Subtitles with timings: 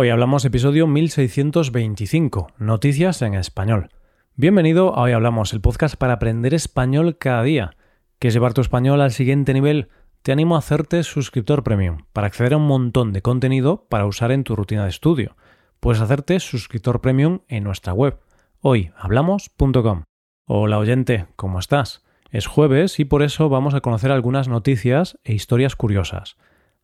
[0.00, 3.88] Hoy hablamos episodio 1625, Noticias en Español.
[4.36, 7.72] Bienvenido a Hoy Hablamos, el podcast para aprender español cada día.
[8.20, 9.88] ¿Quieres llevar tu español al siguiente nivel?
[10.22, 14.30] Te animo a hacerte suscriptor premium para acceder a un montón de contenido para usar
[14.30, 15.36] en tu rutina de estudio.
[15.80, 18.20] Puedes hacerte suscriptor premium en nuestra web,
[18.60, 20.04] hoyhablamos.com.
[20.46, 22.04] Hola oyente, ¿cómo estás?
[22.30, 26.36] Es jueves y por eso vamos a conocer algunas noticias e historias curiosas.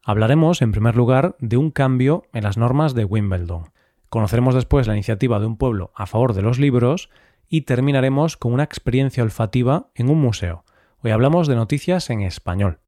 [0.07, 3.73] Hablaremos, en primer lugar, de un cambio en las normas de Wimbledon.
[4.11, 7.09] Conoceremos después la iniciativa de un pueblo a favor de los libros
[7.49, 10.65] y terminaremos con una experiencia olfativa en un museo.
[11.03, 12.81] Hoy hablamos de noticias en español.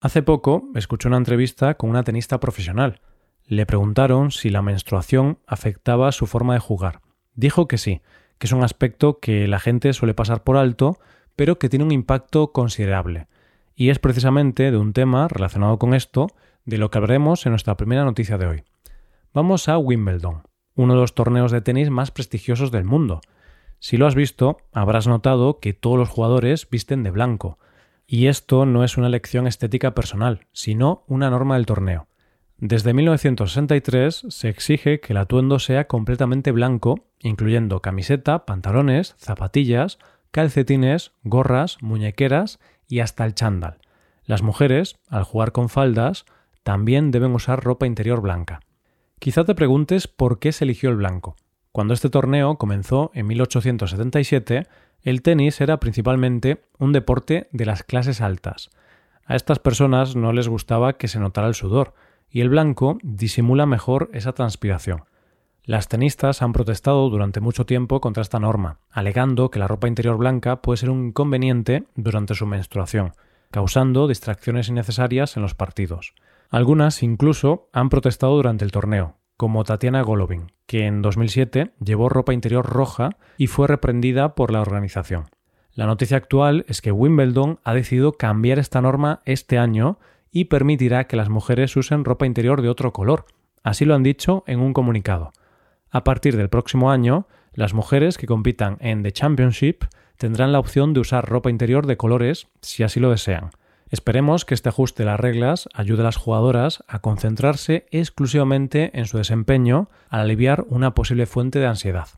[0.00, 3.00] Hace poco escuché una entrevista con una tenista profesional.
[3.44, 7.00] Le preguntaron si la menstruación afectaba su forma de jugar.
[7.34, 8.02] Dijo que sí,
[8.38, 10.98] que es un aspecto que la gente suele pasar por alto,
[11.36, 13.28] pero que tiene un impacto considerable.
[13.80, 16.26] Y es precisamente de un tema relacionado con esto
[16.66, 18.64] de lo que hablaremos en nuestra primera noticia de hoy.
[19.32, 20.42] Vamos a Wimbledon,
[20.74, 23.22] uno de los torneos de tenis más prestigiosos del mundo.
[23.78, 27.58] Si lo has visto, habrás notado que todos los jugadores visten de blanco.
[28.06, 32.06] Y esto no es una elección estética personal, sino una norma del torneo.
[32.58, 39.98] Desde 1963 se exige que el atuendo sea completamente blanco, incluyendo camiseta, pantalones, zapatillas,
[40.32, 42.60] calcetines, gorras, muñequeras
[42.90, 43.78] y hasta el chándal.
[44.24, 46.26] Las mujeres, al jugar con faldas,
[46.62, 48.60] también deben usar ropa interior blanca.
[49.18, 51.36] Quizá te preguntes por qué se eligió el blanco.
[51.72, 54.66] Cuando este torneo comenzó en 1877,
[55.02, 58.70] el tenis era principalmente un deporte de las clases altas.
[59.24, 61.94] A estas personas no les gustaba que se notara el sudor,
[62.28, 65.04] y el blanco disimula mejor esa transpiración.
[65.64, 70.16] Las tenistas han protestado durante mucho tiempo contra esta norma, alegando que la ropa interior
[70.16, 73.12] blanca puede ser un inconveniente durante su menstruación,
[73.50, 76.14] causando distracciones innecesarias en los partidos.
[76.48, 82.32] Algunas incluso han protestado durante el torneo, como Tatiana Golovin, que en 2007 llevó ropa
[82.32, 85.26] interior roja y fue reprendida por la organización.
[85.72, 89.98] La noticia actual es que Wimbledon ha decidido cambiar esta norma este año
[90.32, 93.26] y permitirá que las mujeres usen ropa interior de otro color.
[93.62, 95.32] Así lo han dicho en un comunicado.
[95.90, 99.84] A partir del próximo año, las mujeres que compitan en The Championship
[100.16, 103.50] tendrán la opción de usar ropa interior de colores si así lo desean.
[103.90, 109.06] Esperemos que este ajuste de las reglas ayude a las jugadoras a concentrarse exclusivamente en
[109.06, 112.08] su desempeño al aliviar una posible fuente de ansiedad.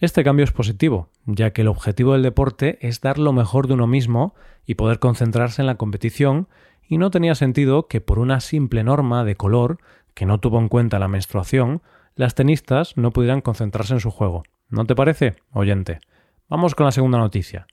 [0.00, 3.74] Este cambio es positivo, ya que el objetivo del deporte es dar lo mejor de
[3.74, 4.34] uno mismo
[4.64, 6.48] y poder concentrarse en la competición,
[6.88, 9.78] y no tenía sentido que por una simple norma de color,
[10.14, 11.82] que no tuvo en cuenta la menstruación,
[12.16, 14.44] las tenistas no pudieran concentrarse en su juego.
[14.68, 16.00] ¿No te parece, oyente?
[16.48, 17.66] Vamos con la segunda noticia.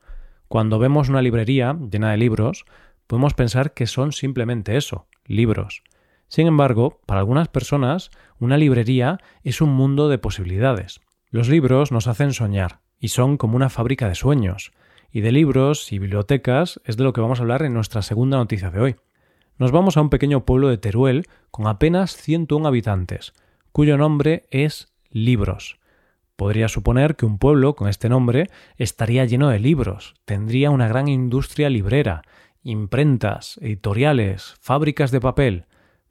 [0.47, 2.65] Cuando vemos una librería llena de libros,
[3.07, 5.83] podemos pensar que son simplemente eso, libros.
[6.27, 8.09] Sin embargo, para algunas personas,
[8.39, 11.01] una librería es un mundo de posibilidades.
[11.29, 14.71] Los libros nos hacen soñar, y son como una fábrica de sueños.
[15.11, 18.37] Y de libros y bibliotecas es de lo que vamos a hablar en nuestra segunda
[18.37, 18.95] noticia de hoy.
[19.57, 23.33] Nos vamos a un pequeño pueblo de Teruel con apenas 101 habitantes,
[23.71, 25.79] cuyo nombre es Libros.
[26.35, 31.07] Podría suponer que un pueblo con este nombre estaría lleno de libros, tendría una gran
[31.07, 32.23] industria librera,
[32.63, 35.65] imprentas, editoriales, fábricas de papel,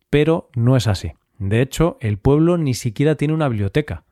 [0.09, 1.13] pero no es así.
[1.39, 4.05] De hecho, el pueblo ni siquiera tiene una biblioteca.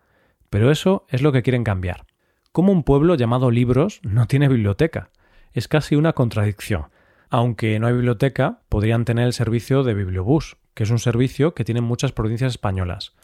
[0.50, 2.06] Pero eso es lo que quieren cambiar.
[2.52, 5.10] ¿Cómo un pueblo llamado Libros no tiene biblioteca?
[5.52, 6.86] Es casi una contradicción.
[7.28, 11.64] Aunque no hay biblioteca, podrían tener el servicio de Bibliobús, que es un servicio que
[11.64, 13.14] tienen muchas provincias españolas.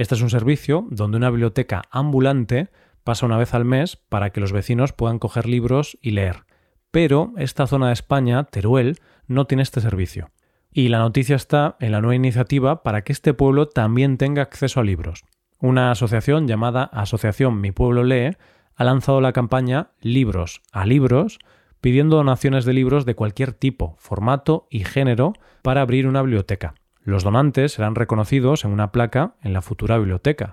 [0.00, 2.70] Este es un servicio donde una biblioteca ambulante
[3.04, 6.46] pasa una vez al mes para que los vecinos puedan coger libros y leer.
[6.90, 8.96] Pero esta zona de España, Teruel,
[9.26, 10.30] no tiene este servicio.
[10.72, 14.80] Y la noticia está en la nueva iniciativa para que este pueblo también tenga acceso
[14.80, 15.26] a libros.
[15.58, 18.38] Una asociación llamada Asociación Mi Pueblo Lee
[18.76, 21.38] ha lanzado la campaña Libros a Libros,
[21.82, 26.72] pidiendo donaciones de libros de cualquier tipo, formato y género para abrir una biblioteca.
[27.02, 30.52] Los donantes serán reconocidos en una placa en la futura biblioteca.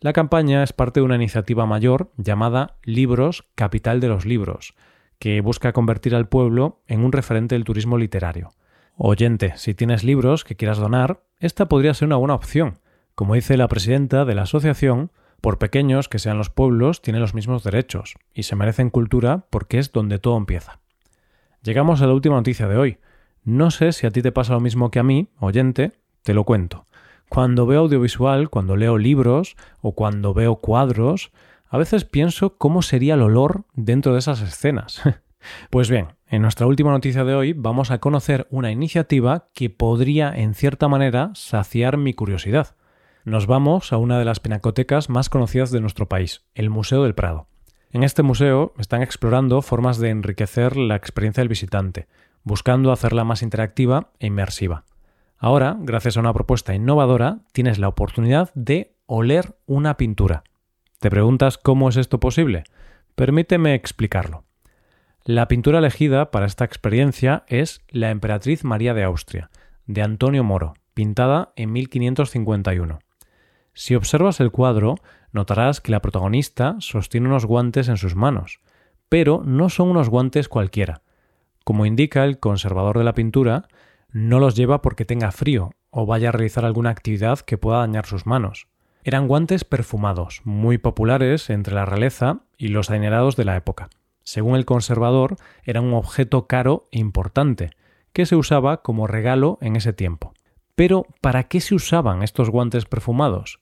[0.00, 4.74] La campaña es parte de una iniciativa mayor llamada Libros Capital de los Libros,
[5.18, 8.52] que busca convertir al pueblo en un referente del turismo literario.
[8.96, 12.78] Oyente, si tienes libros que quieras donar, esta podría ser una buena opción.
[13.14, 15.10] Como dice la presidenta de la asociación,
[15.40, 19.78] por pequeños que sean los pueblos, tienen los mismos derechos y se merecen cultura porque
[19.78, 20.80] es donde todo empieza.
[21.62, 22.98] Llegamos a la última noticia de hoy.
[23.48, 25.92] No sé si a ti te pasa lo mismo que a mí, oyente,
[26.22, 26.84] te lo cuento.
[27.30, 31.32] Cuando veo audiovisual, cuando leo libros o cuando veo cuadros,
[31.70, 35.00] a veces pienso cómo sería el olor dentro de esas escenas.
[35.70, 40.30] pues bien, en nuestra última noticia de hoy vamos a conocer una iniciativa que podría
[40.30, 42.76] en cierta manera saciar mi curiosidad.
[43.24, 47.14] nos vamos a una de las pinacotecas más conocidas de nuestro país, el Museo del
[47.14, 47.46] Prado.
[47.92, 52.08] En este museo están explorando formas de enriquecer la experiencia del visitante,
[52.42, 54.84] buscando hacerla más interactiva e inmersiva.
[55.38, 60.42] Ahora, gracias a una propuesta innovadora, tienes la oportunidad de oler una pintura.
[60.98, 62.64] ¿Te preguntas cómo es esto posible?
[63.14, 64.44] Permíteme explicarlo.
[65.24, 69.50] La pintura elegida para esta experiencia es La Emperatriz María de Austria,
[69.86, 72.98] de Antonio Moro, pintada en 1551.
[73.74, 74.96] Si observas el cuadro,
[75.30, 78.60] notarás que la protagonista sostiene unos guantes en sus manos,
[79.08, 81.02] pero no son unos guantes cualquiera.
[81.68, 83.68] Como indica el conservador de la pintura,
[84.10, 88.06] no los lleva porque tenga frío o vaya a realizar alguna actividad que pueda dañar
[88.06, 88.68] sus manos.
[89.04, 93.90] Eran guantes perfumados, muy populares entre la realeza y los adinerados de la época.
[94.22, 97.68] Según el conservador, era un objeto caro e importante,
[98.14, 100.32] que se usaba como regalo en ese tiempo.
[100.74, 103.60] Pero, ¿para qué se usaban estos guantes perfumados?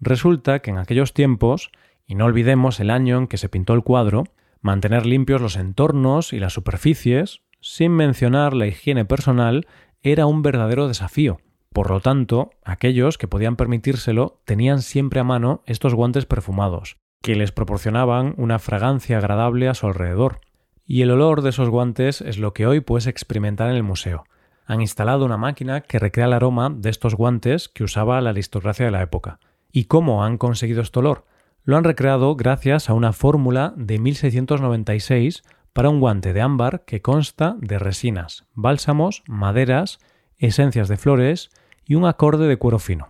[0.00, 1.70] Resulta que en aquellos tiempos,
[2.04, 4.24] y no olvidemos el año en que se pintó el cuadro,
[4.60, 9.66] mantener limpios los entornos y las superficies, sin mencionar la higiene personal,
[10.02, 11.38] era un verdadero desafío.
[11.72, 17.36] Por lo tanto, aquellos que podían permitírselo tenían siempre a mano estos guantes perfumados, que
[17.36, 20.40] les proporcionaban una fragancia agradable a su alrededor.
[20.84, 24.24] Y el olor de esos guantes es lo que hoy puedes experimentar en el museo.
[24.66, 28.84] Han instalado una máquina que recrea el aroma de estos guantes que usaba la aristocracia
[28.84, 29.40] de la época.
[29.72, 31.24] ¿Y cómo han conseguido este olor?
[31.62, 35.42] Lo han recreado gracias a una fórmula de 1696
[35.74, 39.98] para un guante de ámbar que consta de resinas, bálsamos, maderas,
[40.38, 41.50] esencias de flores
[41.84, 43.08] y un acorde de cuero fino.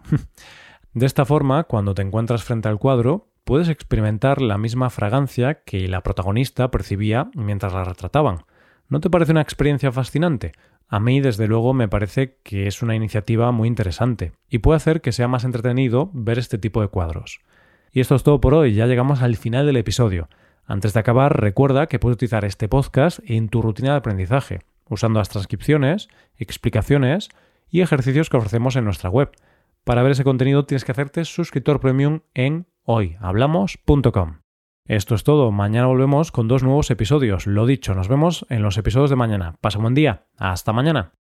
[0.95, 5.87] de esta forma, cuando te encuentras frente al cuadro, puedes experimentar la misma fragancia que
[5.89, 8.45] la protagonista percibía mientras la retrataban.
[8.89, 10.53] ¿No te parece una experiencia fascinante?
[10.89, 15.03] A mí, desde luego, me parece que es una iniciativa muy interesante y puede hacer
[15.03, 17.41] que sea más entretenido ver este tipo de cuadros.
[17.93, 20.29] Y esto es todo por hoy, ya llegamos al final del episodio.
[20.67, 25.19] Antes de acabar, recuerda que puedes utilizar este podcast en tu rutina de aprendizaje, usando
[25.19, 27.29] las transcripciones, explicaciones
[27.69, 29.33] y ejercicios que ofrecemos en nuestra web.
[29.85, 34.39] Para ver ese contenido tienes que hacerte suscriptor premium en hoyhablamos.com.
[34.87, 35.51] Esto es todo.
[35.51, 37.47] Mañana volvemos con dos nuevos episodios.
[37.47, 39.57] Lo dicho, nos vemos en los episodios de mañana.
[39.63, 40.27] Pasa un buen día.
[40.37, 41.15] Hasta mañana.